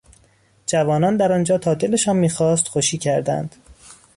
[0.65, 3.55] جوانان در آنجا تا دلشان میخواست خوشی کردند.